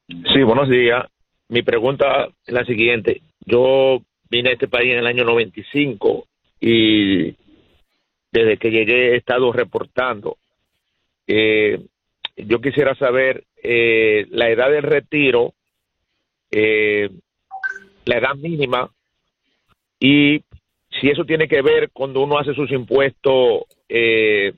Sí, 0.06 0.42
buenos 0.42 0.68
días. 0.68 1.06
Mi 1.48 1.62
pregunta 1.62 2.28
es 2.46 2.54
la 2.54 2.64
siguiente. 2.64 3.20
Yo 3.44 4.00
vine 4.30 4.50
a 4.50 4.52
este 4.52 4.68
país 4.68 4.92
en 4.92 4.98
el 4.98 5.06
año 5.06 5.24
95 5.24 6.24
y 6.60 7.34
desde 8.32 8.56
que 8.58 8.70
llegué 8.70 9.12
he 9.12 9.16
estado 9.16 9.52
reportando. 9.52 10.36
Eh, 11.26 11.80
yo 12.36 12.60
quisiera 12.60 12.94
saber 12.94 13.44
eh, 13.62 14.26
la 14.30 14.48
edad 14.48 14.70
del 14.70 14.82
retiro, 14.82 15.54
eh, 16.50 17.10
la 18.04 18.18
edad 18.18 18.34
mínima 18.34 18.90
y 19.98 20.42
si 21.00 21.08
eso 21.08 21.24
tiene 21.24 21.46
que 21.46 21.62
ver 21.62 21.90
cuando 21.92 22.22
uno 22.22 22.38
hace 22.38 22.54
sus 22.54 22.70
impuestos, 22.72 23.64
eh, 23.88 24.54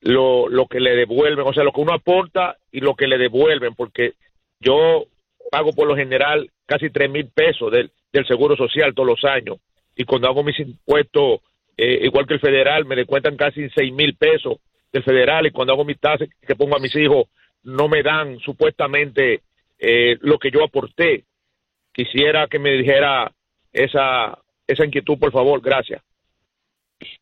lo, 0.00 0.48
lo 0.48 0.66
que 0.66 0.80
le 0.80 0.96
devuelven, 0.96 1.46
o 1.46 1.52
sea, 1.52 1.64
lo 1.64 1.72
que 1.72 1.80
uno 1.80 1.92
aporta 1.92 2.56
y 2.72 2.80
lo 2.80 2.94
que 2.94 3.06
le 3.06 3.18
devuelven, 3.18 3.74
porque 3.74 4.14
yo 4.60 5.04
pago 5.50 5.72
por 5.72 5.86
lo 5.86 5.96
general 5.96 6.50
casi 6.66 6.90
tres 6.90 7.10
mil 7.10 7.28
pesos 7.30 7.70
del, 7.72 7.90
del 8.12 8.26
seguro 8.26 8.56
social 8.56 8.94
todos 8.94 9.08
los 9.08 9.24
años 9.24 9.58
y 9.96 10.04
cuando 10.04 10.28
hago 10.28 10.44
mis 10.44 10.58
impuestos, 10.60 11.40
eh, 11.78 12.00
igual 12.02 12.26
que 12.26 12.34
el 12.34 12.40
federal, 12.40 12.84
me 12.84 12.96
descuentan 12.96 13.36
casi 13.36 13.70
seis 13.70 13.92
mil 13.92 14.16
pesos 14.16 14.58
del 14.92 15.04
federal 15.04 15.46
y 15.46 15.52
cuando 15.52 15.72
hago 15.72 15.84
mis 15.84 16.00
tasas 16.00 16.28
que 16.46 16.56
pongo 16.56 16.76
a 16.76 16.80
mis 16.80 16.94
hijos, 16.96 17.28
no 17.62 17.88
me 17.88 18.02
dan 18.02 18.38
supuestamente 18.40 19.42
eh, 19.78 20.16
lo 20.20 20.38
que 20.38 20.50
yo 20.50 20.64
aporté. 20.64 21.24
Quisiera 21.92 22.48
que 22.48 22.58
me 22.58 22.72
dijera 22.72 23.30
esa, 23.72 24.38
esa 24.66 24.84
inquietud, 24.84 25.18
por 25.18 25.32
favor. 25.32 25.60
Gracias. 25.60 26.02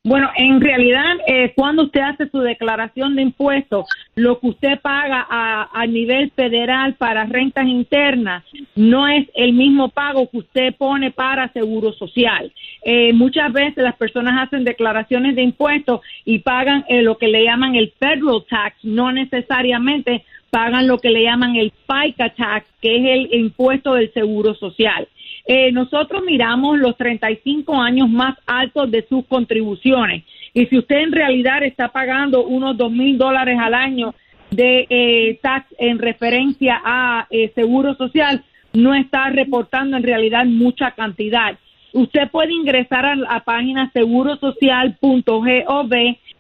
Bueno, 0.03 0.31
en 0.37 0.61
realidad, 0.61 1.17
eh, 1.27 1.53
cuando 1.55 1.85
usted 1.85 2.01
hace 2.01 2.29
su 2.31 2.39
declaración 2.41 3.15
de 3.15 3.23
impuestos, 3.23 3.87
lo 4.15 4.39
que 4.39 4.49
usted 4.49 4.81
paga 4.81 5.27
a, 5.29 5.69
a 5.73 5.87
nivel 5.87 6.31
federal 6.31 6.95
para 6.95 7.25
rentas 7.25 7.67
internas 7.67 8.45
no 8.75 9.07
es 9.09 9.29
el 9.35 9.53
mismo 9.53 9.89
pago 9.89 10.31
que 10.31 10.39
usted 10.39 10.75
pone 10.77 11.11
para 11.11 11.53
seguro 11.53 11.93
social. 11.93 12.53
Eh, 12.85 13.13
muchas 13.13 13.53
veces 13.53 13.83
las 13.83 13.97
personas 13.97 14.47
hacen 14.47 14.65
declaraciones 14.65 15.35
de 15.35 15.43
impuestos 15.43 16.01
y 16.25 16.39
pagan 16.39 16.85
eh, 16.89 17.03
lo 17.03 17.19
que 17.19 17.29
le 17.29 17.45
llaman 17.45 17.75
el 17.75 17.93
federal 17.99 18.45
tax, 18.49 18.77
no 18.85 19.13
necesariamente 19.13 20.25
pagan 20.51 20.87
lo 20.87 20.99
que 20.99 21.11
le 21.11 21.23
llaman 21.23 21.57
el 21.57 21.73
FICA 21.87 22.31
tax, 22.31 22.67
que 22.81 22.97
es 22.97 23.05
el 23.05 23.41
impuesto 23.41 23.95
del 23.95 24.13
seguro 24.13 24.55
social. 24.55 25.09
Eh, 25.47 25.71
nosotros 25.71 26.23
miramos 26.27 26.79
los 26.79 26.97
35 26.97 27.81
años 27.81 28.11
más 28.11 28.37
altos 28.47 28.91
de 28.91 29.07
sus 29.09 29.25
contribuciones. 29.27 30.25
Y 30.53 30.67
si 30.67 30.79
usted 30.79 30.97
en 30.97 31.13
realidad 31.13 31.63
está 31.63 31.89
pagando 31.89 32.45
unos 32.45 32.77
dos 32.77 32.91
mil 32.91 33.17
dólares 33.17 33.57
al 33.61 33.75
año 33.75 34.15
de 34.51 34.87
eh, 34.91 35.39
tax 35.43 35.67
en 35.79 35.99
referencia 35.99 36.81
a 36.85 37.27
eh, 37.31 37.53
seguro 37.55 37.95
social, 37.95 38.43
no 38.73 38.95
está 38.95 39.31
reportando 39.31 39.97
en 39.97 40.03
realidad 40.03 40.45
mucha 40.47 40.91
cantidad. 40.91 41.57
Usted 41.93 42.29
puede 42.31 42.53
ingresar 42.53 43.07
a 43.07 43.15
la 43.15 43.45
página 43.45 43.91
segurosocial.gov 43.93 45.93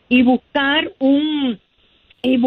y 0.09 0.23
buscar 0.23 0.93
un 0.99 1.59
y 2.23 2.41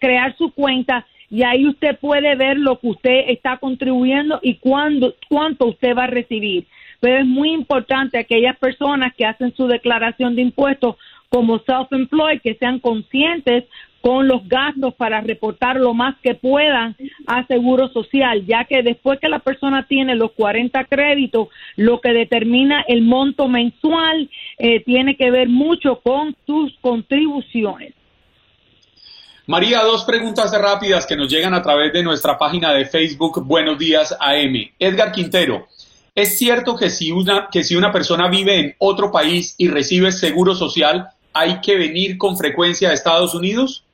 crear 0.00 0.36
su 0.36 0.52
cuenta 0.52 1.06
y 1.30 1.42
ahí 1.42 1.66
usted 1.66 1.98
puede 1.98 2.34
ver 2.36 2.58
lo 2.58 2.78
que 2.78 2.88
usted 2.88 3.24
está 3.28 3.56
contribuyendo 3.58 4.38
y 4.42 4.56
cuándo, 4.56 5.14
cuánto 5.28 5.66
usted 5.66 5.96
va 5.96 6.04
a 6.04 6.08
recibir. 6.08 6.66
Pero 7.00 7.18
es 7.18 7.26
muy 7.26 7.52
importante 7.52 8.18
aquellas 8.18 8.56
personas 8.58 9.14
que 9.14 9.26
hacen 9.26 9.54
su 9.54 9.66
declaración 9.66 10.34
de 10.34 10.42
impuestos 10.42 10.96
como 11.28 11.58
self-employed 11.58 12.40
que 12.40 12.54
sean 12.54 12.78
conscientes 12.78 13.64
con 14.00 14.28
los 14.28 14.46
gastos 14.48 14.94
para 14.94 15.20
reportar 15.20 15.76
lo 15.76 15.92
más 15.92 16.14
que 16.22 16.36
puedan 16.36 16.94
a 17.26 17.44
Seguro 17.48 17.88
Social, 17.88 18.46
ya 18.46 18.64
que 18.64 18.84
después 18.84 19.18
que 19.18 19.28
la 19.28 19.40
persona 19.40 19.84
tiene 19.88 20.14
los 20.14 20.30
40 20.30 20.84
créditos, 20.84 21.48
lo 21.74 22.00
que 22.00 22.12
determina 22.12 22.84
el 22.86 23.02
monto 23.02 23.48
mensual 23.48 24.30
eh, 24.58 24.78
tiene 24.84 25.16
que 25.16 25.32
ver 25.32 25.48
mucho 25.48 26.00
con 26.02 26.36
sus 26.46 26.72
contribuciones. 26.80 27.95
María, 29.48 29.84
dos 29.84 30.02
preguntas 30.02 30.50
rápidas 30.60 31.06
que 31.06 31.14
nos 31.14 31.30
llegan 31.30 31.54
a 31.54 31.62
través 31.62 31.92
de 31.92 32.02
nuestra 32.02 32.36
página 32.36 32.72
de 32.72 32.84
Facebook 32.84 33.44
Buenos 33.44 33.78
Días 33.78 34.12
AM. 34.18 34.72
Edgar 34.76 35.12
Quintero, 35.12 35.68
¿es 36.16 36.36
cierto 36.36 36.74
que 36.74 36.90
si 36.90 37.12
una, 37.12 37.46
que 37.52 37.62
si 37.62 37.76
una 37.76 37.92
persona 37.92 38.26
vive 38.26 38.58
en 38.58 38.74
otro 38.78 39.12
país 39.12 39.54
y 39.56 39.68
recibe 39.68 40.10
seguro 40.10 40.56
social, 40.56 41.10
hay 41.32 41.60
que 41.60 41.76
venir 41.76 42.18
con 42.18 42.36
frecuencia 42.36 42.90
a 42.90 42.92
Estados 42.92 43.36
Unidos? 43.36 43.84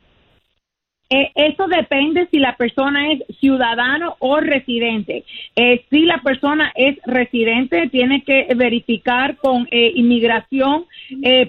Eh, 1.13 1.31
eso 1.35 1.69
depende 1.69 2.27
si 2.31 2.39
la 2.39 2.57
persona 2.57 3.13
es 3.13 3.23
ciudadano 3.39 4.17
o 4.19 4.41
residente. 4.41 5.25
Eh, 5.55 5.85
si 5.91 6.07
la 6.07 6.23
persona 6.23 6.73
es 6.75 6.97
residente, 7.05 7.91
tiene 7.91 8.23
que 8.23 8.49
verificar 8.57 9.37
con 9.37 9.69
eh, 9.71 9.93
inmigración, 9.95 10.87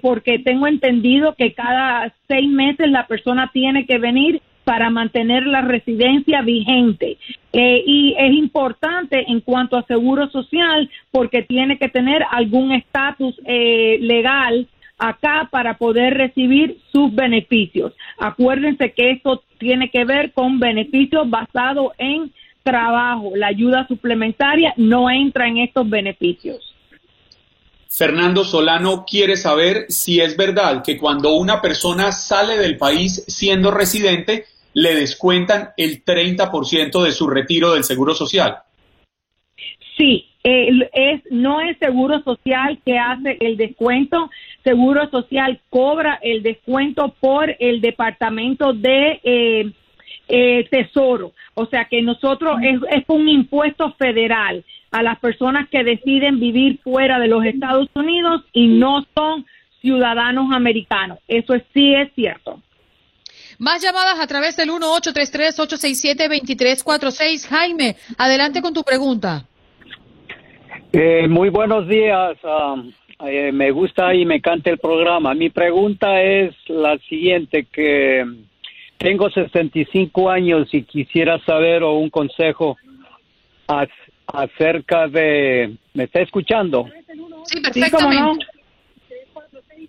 porque 0.02 0.40
tengo 0.40 0.68
entendido 0.68 1.36
que 1.36 1.54
cada 1.54 2.14
seis 2.28 2.50
meses 2.50 2.90
la 2.90 3.08
persona 3.08 3.50
tiene 3.54 3.86
que 3.86 3.98
venir 3.98 4.42
para 4.66 4.90
mantener 4.90 5.46
la 5.48 5.62
residencia 5.62 6.42
vigente. 6.42 7.18
y 7.54 8.16
es 8.18 8.34
importante 8.34 9.24
en 9.32 9.40
cuanto 9.40 9.78
a 9.78 9.86
seguro 9.86 10.30
social 10.30 10.90
porque 11.12 11.44
tiene 11.44 11.78
que 11.78 11.88
tener 11.88 12.26
algún 12.32 12.72
estatus 12.72 13.40
legal 13.46 14.68
acá 15.10 15.50
para 15.52 15.78
poder 15.78 16.14
recibir 16.14 16.78
sus 16.92 17.14
beneficios. 17.14 17.94
Acuérdense 18.18 18.94
que 18.94 19.12
esto 19.12 19.44
tiene 19.58 19.90
que 19.90 20.06
ver 20.06 20.32
con 20.32 20.60
beneficios 20.60 21.30
basados 21.30 21.92
en 21.98 22.32
trabajo. 22.64 23.32
La 23.36 23.48
ayuda 23.48 23.86
suplementaria 23.88 24.74
no 24.78 25.10
entra 25.10 25.48
en 25.48 25.58
estos 25.58 25.90
beneficios. 25.90 26.74
Fernando 27.90 28.44
Solano 28.44 29.06
quiere 29.06 29.36
saber 29.36 29.86
si 29.90 30.22
es 30.22 30.38
verdad 30.38 30.82
que 30.84 30.98
cuando 30.98 31.36
una 31.36 31.62
persona 31.62 32.12
sale 32.12 32.58
del 32.58 32.78
país 32.78 33.24
siendo 33.28 33.72
residente, 33.72 34.46
le 34.74 34.96
descuentan 34.96 35.70
el 35.78 36.04
30% 36.04 37.04
de 37.04 37.12
su 37.12 37.28
retiro 37.28 37.74
del 37.74 37.84
Seguro 37.84 38.16
Social. 38.16 38.58
Sí, 39.96 40.26
es, 40.44 41.22
no 41.30 41.62
es 41.62 41.78
Seguro 41.78 42.22
Social 42.24 42.80
que 42.86 42.98
hace 42.98 43.38
el 43.40 43.58
descuento, 43.58 44.30
Seguro 44.64 45.10
Social 45.10 45.60
cobra 45.70 46.20
el 46.22 46.42
descuento 46.42 47.14
por 47.20 47.54
el 47.60 47.82
Departamento 47.82 48.74
de 48.74 49.20
eh, 49.24 49.72
eh, 50.28 50.68
Tesoro. 50.70 51.34
O 51.54 51.66
sea 51.66 51.86
que 51.86 52.02
nosotros 52.02 52.58
es, 52.64 52.80
es 52.92 53.04
un 53.08 53.28
impuesto 53.28 53.94
federal 53.94 54.64
a 54.92 55.04
las 55.04 55.20
personas 55.20 55.68
que 55.70 55.84
deciden 55.84 56.40
vivir 56.40 56.80
fuera 56.84 57.20
de 57.20 57.28
los 57.28 57.44
Estados 57.46 57.90
Unidos 57.94 58.44
y 58.54 58.68
no 58.68 59.06
son 59.16 59.46
ciudadanos 59.82 60.54
americanos. 60.54 61.20
Eso 61.28 61.56
sí 61.74 61.94
es 61.94 62.10
cierto. 62.16 62.62
Más 63.60 63.84
llamadas 63.84 64.20
a 64.20 64.28
través 64.28 64.56
del 64.56 64.70
1-833-867-2346. 64.70 67.48
Jaime, 67.48 67.98
adelante 68.18 68.62
con 68.62 68.74
tu 68.74 68.84
pregunta. 68.84 69.46
Eh, 70.92 71.28
muy 71.28 71.50
buenos 71.50 71.88
días. 71.88 72.38
Um, 72.44 72.92
eh, 73.26 73.52
me 73.52 73.72
gusta 73.72 74.14
y 74.14 74.26
me 74.26 74.36
encanta 74.36 74.70
el 74.70 74.78
programa. 74.78 75.34
Mi 75.34 75.50
pregunta 75.50 76.22
es 76.22 76.54
la 76.68 76.98
siguiente, 77.00 77.66
que 77.72 78.26
tengo 78.98 79.30
65 79.30 80.30
años 80.30 80.68
y 80.74 80.84
quisiera 80.84 81.40
saber 81.46 81.84
o 81.84 81.94
un 81.94 82.10
consejo 82.10 82.78
acerca 84.28 85.08
de... 85.08 85.76
¿Me 85.94 86.06
está 86.06 86.22
escuchando? 86.22 86.90
Sí, 87.46 87.62
perfectamente. 87.62 88.46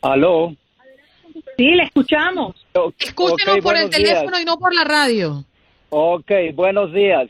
¿Aló? 0.03 0.55
Sí, 1.57 1.71
le 1.71 1.85
escuchamos. 1.85 2.55
Escúchenos 2.99 3.59
por 3.59 3.77
el 3.77 3.91
teléfono 3.91 4.41
y 4.41 4.45
no 4.45 4.57
por 4.59 4.75
la 4.75 4.85
radio. 4.85 5.45
Ok, 5.91 6.31
buenos 6.55 6.93
días. 6.93 7.29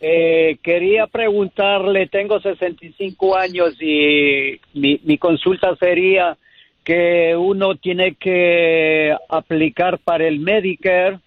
Eh, 0.00 0.58
quería 0.62 1.06
preguntarle, 1.06 2.06
tengo 2.08 2.40
65 2.40 3.36
años 3.36 3.80
y 3.80 4.60
mi, 4.74 5.18
consulta 5.18 5.74
sería 5.76 6.36
que 6.84 7.34
uno 7.34 7.76
tiene 7.76 8.14
que 8.14 9.16
aplicar 9.28 9.98
para 9.98 10.28
el 10.28 10.38
Medicare 10.38 11.18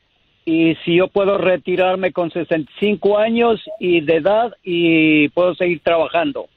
y 0.46 0.76
si 0.86 0.96
yo 0.96 1.08
puedo 1.08 1.38
retirarme 1.38 2.12
con 2.12 2.32
65 2.32 3.18
años 3.18 3.60
y 3.80 4.02
de 4.02 4.18
edad 4.18 4.54
y 4.64 5.30
puedo 5.30 5.56
seguir 5.56 5.80
trabajando. 5.82 6.48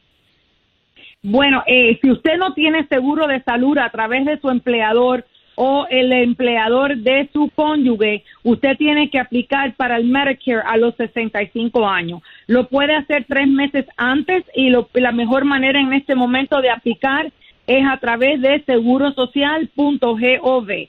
Bueno, 1.22 1.62
eh, 1.66 1.98
si 2.02 2.10
usted 2.10 2.36
no 2.36 2.52
tiene 2.52 2.86
seguro 2.88 3.26
de 3.26 3.42
salud 3.42 3.78
a 3.78 3.90
través 3.90 4.26
de 4.26 4.38
su 4.38 4.50
empleador, 4.50 5.24
o 5.64 5.86
el 5.88 6.12
empleador 6.12 6.96
de 6.96 7.28
su 7.32 7.48
cónyuge, 7.54 8.24
usted 8.42 8.76
tiene 8.76 9.10
que 9.10 9.20
aplicar 9.20 9.76
para 9.76 9.96
el 9.96 10.06
Medicare 10.06 10.62
a 10.66 10.76
los 10.76 10.96
65 10.96 11.86
años. 11.86 12.20
Lo 12.48 12.66
puede 12.66 12.96
hacer 12.96 13.26
tres 13.28 13.46
meses 13.46 13.86
antes 13.96 14.42
y 14.56 14.70
la 14.70 15.12
mejor 15.12 15.44
manera 15.44 15.80
en 15.80 15.92
este 15.92 16.16
momento 16.16 16.60
de 16.60 16.70
aplicar 16.70 17.30
es 17.68 17.86
a 17.86 17.96
través 17.98 18.40
de 18.40 18.60
segurosocial.gov. 18.66 20.70
Eh, 20.70 20.88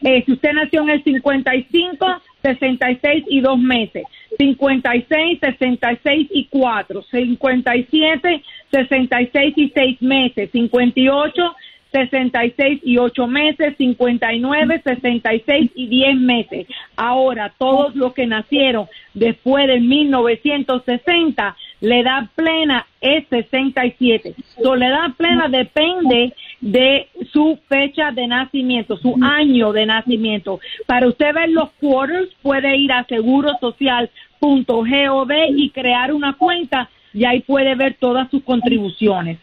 Eh, 0.00 0.22
si 0.24 0.32
usted 0.32 0.54
nació 0.54 0.80
en 0.80 0.88
el 0.88 1.04
55, 1.04 2.06
66 2.42 3.24
y 3.28 3.40
dos 3.42 3.58
meses, 3.58 4.04
56, 4.38 5.38
66 5.38 6.28
y 6.30 6.46
4, 6.46 7.02
57, 7.02 8.42
66 8.70 9.54
y 9.54 9.68
6 9.68 10.02
meses, 10.02 10.50
58, 10.50 11.56
66 11.92 12.80
y 12.84 12.96
8 12.96 13.26
meses, 13.26 13.74
59, 13.76 14.80
66 14.82 15.70
y 15.74 15.86
10 15.88 16.16
meses. 16.16 16.66
Ahora, 16.96 17.52
todos 17.58 17.94
los 17.94 18.14
que 18.14 18.26
nacieron 18.26 18.86
después 19.12 19.66
de 19.66 19.80
1960, 19.80 21.56
la 21.80 21.98
edad 21.98 22.28
plena 22.34 22.86
es 23.00 23.26
67. 23.28 24.34
So, 24.62 24.76
la 24.76 24.88
edad 24.88 25.14
plena 25.16 25.48
depende 25.48 26.34
de 26.60 27.08
su 27.32 27.58
fecha 27.68 28.10
de 28.12 28.26
nacimiento, 28.26 28.98
su 28.98 29.16
año 29.22 29.72
de 29.72 29.86
nacimiento. 29.86 30.60
Para 30.86 31.08
usted 31.08 31.32
ver 31.34 31.48
los 31.48 31.70
quarters, 31.80 32.28
puede 32.42 32.76
ir 32.76 32.92
a 32.92 33.04
segurosocial.gov 33.04 35.30
y 35.56 35.70
crear 35.70 36.12
una 36.12 36.34
cuenta 36.34 36.90
y 37.12 37.24
ahí 37.24 37.40
puede 37.40 37.74
ver 37.74 37.96
todas 37.98 38.30
sus 38.30 38.44
contribuciones. 38.44 39.40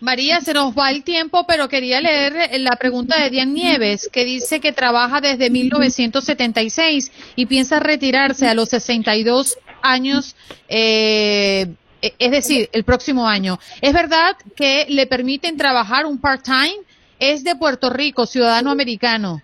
María, 0.00 0.40
se 0.40 0.54
nos 0.54 0.78
va 0.78 0.92
el 0.92 1.02
tiempo, 1.02 1.44
pero 1.48 1.68
quería 1.68 2.00
leer 2.00 2.32
la 2.60 2.76
pregunta 2.76 3.20
de 3.20 3.30
Diane 3.30 3.52
Nieves, 3.52 4.08
que 4.12 4.24
dice 4.24 4.60
que 4.60 4.72
trabaja 4.72 5.20
desde 5.20 5.50
1976 5.50 7.10
y 7.34 7.46
piensa 7.46 7.80
retirarse 7.80 8.46
a 8.46 8.54
los 8.54 8.68
62 8.68 9.58
años, 9.82 10.36
eh, 10.68 11.66
es 12.00 12.30
decir, 12.30 12.68
el 12.72 12.84
próximo 12.84 13.26
año. 13.26 13.58
¿Es 13.80 13.92
verdad 13.92 14.36
que 14.56 14.86
le 14.88 15.06
permiten 15.06 15.56
trabajar 15.56 16.06
un 16.06 16.20
part-time? 16.20 16.76
Es 17.18 17.42
de 17.44 17.56
Puerto 17.56 17.90
Rico, 17.90 18.26
ciudadano 18.26 18.70
americano. 18.70 19.42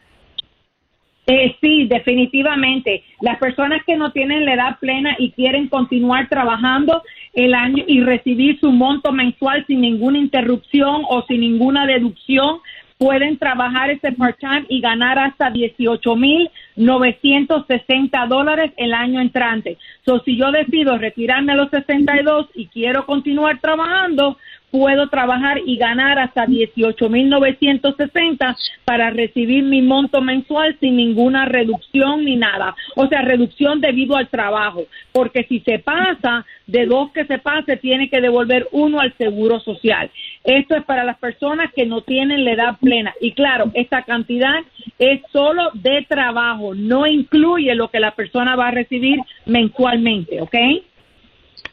Eh, 1.27 1.57
sí, 1.61 1.87
definitivamente. 1.87 3.03
Las 3.21 3.39
personas 3.39 3.83
que 3.87 3.97
no 3.97 4.13
tienen 4.13 4.45
la 4.45 4.55
edad 4.55 4.79
plena 4.79 5.17
y 5.19 5.33
quieren 5.33 5.69
continuar 5.69 6.29
trabajando 6.29 7.03
el 7.33 7.55
año 7.55 7.83
y 7.87 8.01
recibir 8.03 8.61
su 8.61 8.71
monto 8.71 9.11
mensual 9.11 9.65
sin 9.67 9.81
ninguna 9.81 10.19
interrupción 10.19 11.03
o 11.09 11.25
sin 11.27 11.41
ninguna 11.41 11.87
deducción, 11.87 12.59
pueden 13.05 13.37
trabajar 13.37 13.91
ese 13.91 14.13
part-time 14.13 14.65
y 14.71 14.81
ganar 14.81 15.19
hasta 15.19 15.51
18 15.51 16.17
mil 16.17 16.51
960 16.77 18.27
dólares 18.29 18.73
el 18.79 18.95
año 18.95 19.21
entrante. 19.21 19.77
So, 20.07 20.21
si 20.21 20.39
yo 20.39 20.51
decido 20.51 20.97
retirarme 20.97 21.53
a 21.53 21.57
los 21.57 21.69
62 21.69 22.49
y 22.55 22.69
quiero 22.69 23.05
continuar 23.05 23.61
trabajando, 23.61 24.39
puedo 24.75 25.09
trabajar 25.09 25.61
y 25.65 25.77
ganar 25.77 26.19
hasta 26.19 26.47
18.960 26.47 28.57
para 28.85 29.11
recibir 29.11 29.63
mi 29.63 29.83
monto 29.83 30.21
mensual 30.21 30.77
sin 30.81 30.97
ninguna 30.97 31.45
reducción 31.45 32.25
ni 32.25 32.35
nada. 32.35 32.75
O 32.97 33.07
sea, 33.07 33.23
reducción 33.23 33.81
debido 33.81 34.17
al 34.17 34.27
trabajo, 34.27 34.87
porque 35.13 35.45
si 35.45 35.61
se 35.61 35.79
pasa, 35.79 36.45
de 36.67 36.87
dos 36.87 37.13
que 37.13 37.25
se 37.25 37.39
pase, 37.39 37.77
tiene 37.77 38.11
que 38.11 38.21
devolver 38.21 38.67
uno 38.73 38.99
al 38.99 39.17
seguro 39.17 39.61
social. 39.61 40.11
Esto 40.43 40.75
es 40.75 40.85
para 40.85 41.05
las 41.05 41.19
personas 41.19 41.73
que 41.73 41.87
no 41.87 42.01
tienen 42.01 42.45
la 42.45 42.55
edad 42.55 42.77
plena. 42.81 43.15
Y 43.21 43.31
claro, 43.31 43.71
esta 43.75 44.03
cantidad 44.03 44.57
es 44.99 45.21
solo 45.33 45.71
de 45.75 46.05
trabajo, 46.09 46.75
no 46.75 47.07
incluye 47.07 47.73
lo 47.77 47.93
que 47.93 48.01
la 48.01 48.17
persona 48.17 48.57
va 48.57 48.67
a 48.67 48.73
recibir 48.73 49.21
mensualmente, 49.47 50.41
¿ok? 50.41 50.57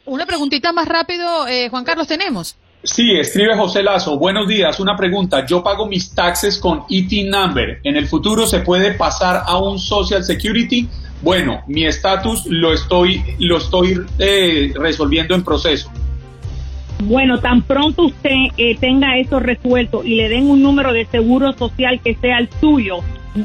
Una 0.04 0.24
preguntita 0.24 0.72
más 0.72 0.86
rápido, 0.86 1.48
eh, 1.48 1.68
Juan 1.68 1.82
Carlos, 1.82 2.06
tenemos. 2.06 2.56
Sí, 2.84 3.12
escribe 3.12 3.56
José 3.56 3.82
Lazo. 3.82 4.18
Buenos 4.18 4.48
días. 4.48 4.80
Una 4.80 4.96
pregunta. 4.96 5.46
Yo 5.46 5.62
pago 5.62 5.86
mis 5.86 6.12
taxes 6.12 6.58
con 6.58 6.82
ET 6.90 7.10
Number. 7.26 7.80
¿En 7.84 7.96
el 7.96 8.08
futuro 8.08 8.44
se 8.46 8.60
puede 8.60 8.94
pasar 8.94 9.44
a 9.46 9.58
un 9.58 9.78
Social 9.78 10.24
Security? 10.24 10.88
Bueno, 11.22 11.62
mi 11.68 11.84
estatus 11.84 12.44
lo 12.46 12.72
estoy, 12.72 13.22
lo 13.38 13.58
estoy 13.58 14.00
eh, 14.18 14.72
resolviendo 14.74 15.36
en 15.36 15.44
proceso. 15.44 15.92
Bueno, 17.04 17.38
tan 17.38 17.62
pronto 17.62 18.06
usted 18.06 18.48
eh, 18.56 18.76
tenga 18.78 19.16
eso 19.16 19.38
resuelto 19.38 20.02
y 20.02 20.16
le 20.16 20.28
den 20.28 20.50
un 20.50 20.62
número 20.62 20.92
de 20.92 21.06
seguro 21.06 21.52
social 21.52 22.00
que 22.00 22.16
sea 22.16 22.38
el 22.38 22.48
suyo, 22.60 22.98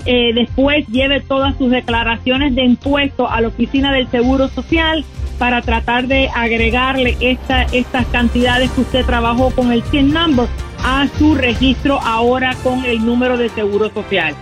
eh, 0.05 0.33
después 0.33 0.85
lleve 0.87 1.21
todas 1.21 1.57
sus 1.57 1.71
declaraciones 1.71 2.55
de 2.55 2.63
impuesto 2.63 3.29
a 3.29 3.39
la 3.41 3.47
oficina 3.47 3.93
del 3.93 4.09
Seguro 4.09 4.49
Social 4.49 5.05
para 5.37 5.61
tratar 5.61 6.07
de 6.07 6.29
agregarle 6.33 7.17
esta, 7.19 7.63
estas 7.63 8.05
cantidades 8.07 8.71
que 8.71 8.81
usted 8.81 9.05
trabajó 9.05 9.51
con 9.51 9.71
el 9.71 9.83
100 9.83 10.13
number 10.13 10.47
a 10.83 11.07
su 11.17 11.35
registro 11.35 11.99
ahora 12.01 12.55
con 12.63 12.83
el 12.85 13.05
número 13.05 13.37
de 13.37 13.49
seguro 13.49 13.91
social. 13.93 14.35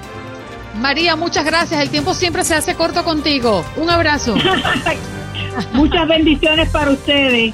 María, 0.79 1.15
muchas 1.15 1.45
gracias. 1.45 1.81
El 1.81 1.89
tiempo 1.89 2.13
siempre 2.13 2.43
se 2.43 2.55
hace 2.55 2.75
corto 2.75 3.03
contigo. 3.03 3.63
Un 3.77 3.89
abrazo. 3.89 4.36
muchas 5.73 6.08
bendiciones 6.08 6.69
para 6.69 6.91
ustedes. 6.91 7.53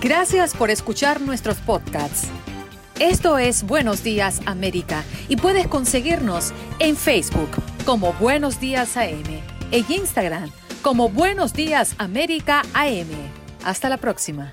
Gracias 0.00 0.54
por 0.54 0.70
escuchar 0.70 1.20
nuestros 1.20 1.56
podcasts. 1.58 2.28
Esto 3.00 3.38
es 3.38 3.64
Buenos 3.64 4.02
Días 4.02 4.40
América 4.46 5.04
y 5.28 5.36
puedes 5.36 5.66
conseguirnos 5.68 6.52
en 6.78 6.96
Facebook 6.96 7.50
como 7.84 8.12
Buenos 8.14 8.60
Días 8.60 8.96
AM, 8.96 9.40
en 9.70 9.84
Instagram 9.88 10.50
como 10.82 11.08
Buenos 11.08 11.52
Días 11.52 11.94
América 11.98 12.62
AM. 12.74 13.08
Hasta 13.64 13.88
la 13.88 13.96
próxima. 13.96 14.52